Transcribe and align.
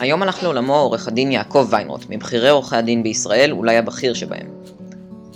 היום 0.00 0.22
הלך 0.22 0.42
לעולמו 0.42 0.76
עורך 0.76 1.08
הדין 1.08 1.32
יעקב 1.32 1.66
ויינרוט, 1.70 2.04
מבכירי 2.08 2.48
עורכי 2.48 2.76
הדין 2.76 3.02
בישראל, 3.02 3.52
אולי 3.52 3.76
הבכיר 3.76 4.14
שבהם. 4.14 4.46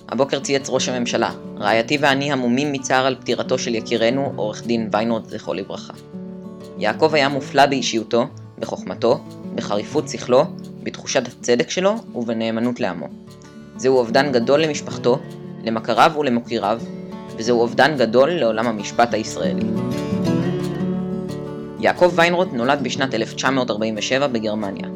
הבוקר 0.09 0.41
צייץ 0.41 0.69
ראש 0.69 0.89
הממשלה, 0.89 1.31
רעייתי 1.59 1.99
ואני 2.01 2.33
המומים 2.33 2.73
מצער 2.73 3.07
על 3.07 3.17
פטירתו 3.21 3.59
של 3.59 3.75
יקירנו, 3.75 4.33
עורך 4.37 4.67
דין 4.67 4.89
ויינרוט 4.93 5.29
זכרו 5.29 5.55
לברכה. 5.55 5.93
יעקב 6.79 7.15
היה 7.15 7.29
מופלא 7.29 7.67
באישיותו, 7.67 8.27
בחוכמתו, 8.59 9.21
בחריפות 9.55 10.09
שכלו, 10.09 10.45
בתחושת 10.83 11.23
הצדק 11.29 11.71
שלו 11.71 11.95
ובנאמנות 12.15 12.81
לעמו. 12.81 13.07
זהו 13.77 13.97
אובדן 13.97 14.33
גדול 14.33 14.61
למשפחתו, 14.61 15.19
למכריו 15.65 16.13
ולמוקיריו, 16.19 16.81
וזהו 17.37 17.61
אובדן 17.61 17.97
גדול 17.97 18.31
לעולם 18.31 18.67
המשפט 18.67 19.15
הישראלי. 19.15 19.63
יעקב 21.83 22.13
ויינרוט 22.15 22.49
נולד 22.53 22.83
בשנת 22.83 23.15
1947 23.15 24.27
בגרמניה. 24.27 24.89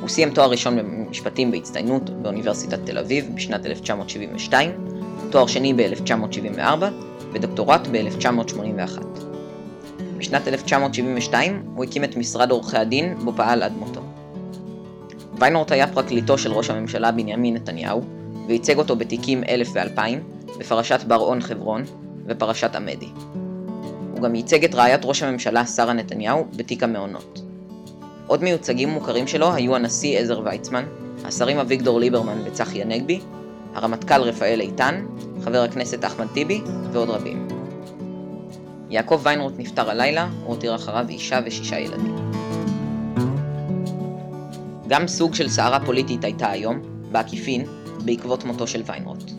הוא 0.00 0.08
סיים 0.08 0.30
תואר 0.30 0.50
ראשון 0.50 0.78
במשפטים 0.78 1.50
בהצטיינות 1.50 2.10
באוניברסיטת 2.10 2.78
תל 2.84 2.98
אביב 2.98 3.30
בשנת 3.34 3.66
1972, 3.66 4.70
תואר 5.30 5.46
שני 5.46 5.74
ב-1974 5.74 6.84
ודוקטורט 7.32 7.86
ב-1981. 7.92 9.02
בשנת 10.18 10.48
1972 10.48 11.62
הוא 11.74 11.84
הקים 11.84 12.04
את 12.04 12.16
משרד 12.16 12.50
עורכי 12.50 12.76
הדין 12.76 13.14
בו 13.24 13.32
פעל 13.36 13.62
עד 13.62 13.72
מותו. 13.72 14.00
ויינרוט 15.38 15.72
היה 15.72 15.86
פרקליטו 15.86 16.38
של 16.38 16.52
ראש 16.52 16.70
הממשלה 16.70 17.12
בנימין 17.12 17.54
נתניהו, 17.54 18.02
וייצג 18.48 18.78
אותו 18.78 18.96
בתיקים 18.96 19.44
1000 19.48 19.68
ו-2000, 19.74 20.00
בפרשת 20.58 21.00
בר-און 21.06 21.40
חברון 21.40 21.84
ופרשת 22.26 22.74
עמדי. 22.74 23.08
הוא 24.18 24.24
גם 24.24 24.34
ייצג 24.34 24.64
את 24.64 24.74
רעיית 24.74 25.00
ראש 25.04 25.22
הממשלה 25.22 25.66
שרה 25.66 25.92
נתניהו 25.92 26.46
בתיק 26.56 26.82
המעונות. 26.82 27.40
עוד 28.26 28.42
מיוצגים 28.42 28.88
מוכרים 28.88 29.26
שלו 29.26 29.52
היו 29.54 29.76
הנשיא 29.76 30.18
עזר 30.18 30.40
ויצמן, 30.44 30.84
השרים 31.24 31.58
אביגדור 31.58 32.00
ליברמן 32.00 32.38
וצחי 32.44 32.82
הנגבי, 32.82 33.20
הרמטכ"ל 33.74 34.20
רפאל 34.20 34.60
איתן, 34.60 35.06
חבר 35.44 35.62
הכנסת 35.62 36.04
אחמד 36.04 36.26
טיבי 36.34 36.60
ועוד 36.92 37.10
רבים. 37.10 37.48
יעקב 38.90 39.20
ויינרוט 39.22 39.52
נפטר 39.58 39.90
הלילה, 39.90 40.28
הוא 40.44 40.54
הותיר 40.54 40.74
אחריו 40.74 41.06
אישה 41.08 41.40
ושישה 41.46 41.78
ילדים. 41.78 42.16
גם 44.88 45.08
סוג 45.08 45.34
של 45.34 45.48
סערה 45.48 45.86
פוליטית 45.86 46.24
הייתה 46.24 46.50
היום, 46.50 46.80
בעקיפין, 47.12 47.64
בעקבות 48.04 48.44
מותו 48.44 48.66
של 48.66 48.82
ויינרוט. 48.86 49.30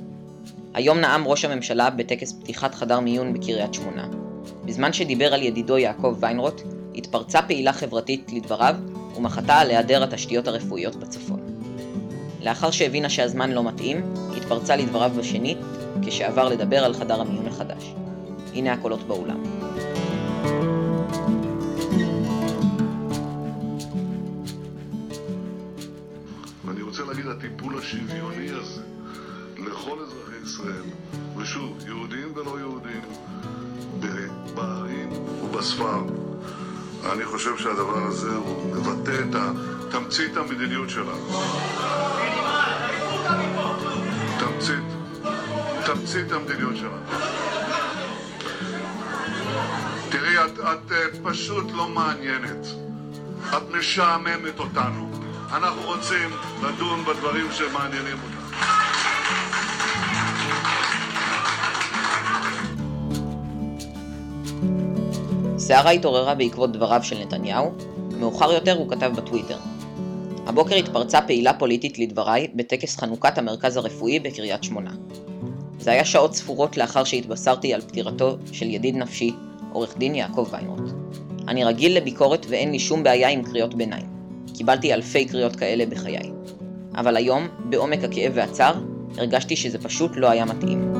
היום 0.73 0.97
נאם 0.97 1.27
ראש 1.27 1.45
הממשלה 1.45 1.89
בטקס 1.89 2.33
פתיחת 2.33 2.75
חדר 2.75 2.99
מיון 2.99 3.33
בקריית 3.33 3.73
שמונה. 3.73 4.28
בזמן 4.65 4.93
שדיבר 4.93 5.33
על 5.33 5.43
ידידו 5.43 5.77
יעקב 5.77 6.17
ויינרוט, 6.19 6.61
התפרצה 6.95 7.41
פעילה 7.41 7.73
חברתית 7.73 8.31
לדבריו 8.33 8.75
ומחתה 9.17 9.53
על 9.53 9.69
היעדר 9.69 10.03
התשתיות 10.03 10.47
הרפואיות 10.47 10.95
בצפון. 10.95 11.39
לאחר 12.43 12.71
שהבינה 12.71 13.09
שהזמן 13.09 13.51
לא 13.51 13.63
מתאים, 13.63 14.13
התפרצה 14.37 14.75
לדבריו 14.75 15.11
בשנית, 15.17 15.57
כשעבר 16.05 16.49
לדבר 16.49 16.85
על 16.85 16.93
חדר 16.93 17.21
המיון 17.21 17.47
החדש. 17.47 17.93
הנה 18.53 18.73
הקולות 18.73 19.03
באולם. 19.07 19.43
ואני 26.65 26.81
רוצה 26.81 27.03
להגיד, 27.03 27.25
הטיפול 27.27 27.77
השוויוני 27.77 28.49
הזה 28.49 28.81
לכל 29.65 29.97
אזרחי 30.01 30.35
ישראל, 30.43 30.83
ושוב, 31.37 31.77
יהודים 31.85 32.33
ולא 32.35 32.59
יהודים, 32.59 33.01
בערים 34.55 35.11
ובספר, 35.43 36.03
אני 37.13 37.25
חושב 37.25 37.57
שהדבר 37.57 38.05
הזה 38.07 38.35
הוא 38.35 38.75
מבטא 38.75 39.11
את 39.11 39.35
תמצית 39.91 40.37
המדיניות 40.37 40.89
שלנו. 40.89 41.41
תמצית, 44.39 44.83
תמצית 45.85 46.31
המדיניות 46.31 46.75
שלנו. 46.75 47.03
תראי, 50.09 50.45
את, 50.45 50.59
את 50.59 50.91
uh, 50.91 51.29
פשוט 51.29 51.71
לא 51.71 51.87
מעניינת. 51.89 52.67
את 53.57 53.75
משעממת 53.77 54.59
אותנו. 54.59 55.11
אנחנו 55.51 55.81
רוצים 55.81 56.29
לדון 56.63 57.05
בדברים 57.05 57.47
שמעניינים 57.51 58.17
אותנו. 58.23 58.88
סערה 65.69 65.91
התעוררה 65.91 66.35
בעקבות 66.35 66.71
דבריו 66.71 67.03
של 67.03 67.19
נתניהו, 67.19 67.71
מאוחר 68.19 68.51
יותר 68.51 68.77
הוא 68.77 68.89
כתב 68.89 69.11
בטוויטר 69.15 69.57
הבוקר 70.47 70.75
התפרצה 70.75 71.21
פעילה 71.21 71.53
פוליטית 71.53 71.99
לדבריי 71.99 72.47
בטקס 72.55 72.97
חנוכת 72.97 73.37
המרכז 73.37 73.77
הרפואי 73.77 74.19
בקריית 74.19 74.63
שמונה. 74.63 74.91
זה 75.79 75.91
היה 75.91 76.05
שעות 76.05 76.35
ספורות 76.35 76.77
לאחר 76.77 77.03
שהתבשרתי 77.03 77.73
על 77.73 77.81
פטירתו 77.81 78.37
של 78.51 78.65
ידיד 78.65 78.95
נפשי, 78.95 79.31
עורך 79.73 79.97
דין 79.97 80.15
יעקב 80.15 80.47
ויינרוט. 80.51 80.91
אני 81.47 81.63
רגיל 81.63 81.97
לביקורת 81.97 82.45
ואין 82.49 82.71
לי 82.71 82.79
שום 82.79 83.03
בעיה 83.03 83.29
עם 83.29 83.43
קריאות 83.43 83.73
ביניים. 83.73 84.07
קיבלתי 84.53 84.93
אלפי 84.93 85.25
קריאות 85.25 85.55
כאלה 85.55 85.85
בחיי. 85.85 86.31
אבל 86.95 87.17
היום, 87.17 87.47
בעומק 87.59 88.03
הכאב 88.03 88.31
והצער, 88.35 88.73
הרגשתי 89.17 89.55
שזה 89.55 89.77
פשוט 89.77 90.11
לא 90.15 90.29
היה 90.29 90.45
מתאים. 90.45 90.93